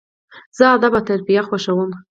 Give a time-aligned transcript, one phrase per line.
[0.57, 1.91] زه ادب او تربیه خوښوم.